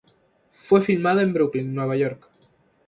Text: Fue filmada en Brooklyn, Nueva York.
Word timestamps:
Fue 0.53 0.81
filmada 0.81 1.21
en 1.21 1.31
Brooklyn, 1.31 1.75
Nueva 1.75 1.95
York. 1.95 2.31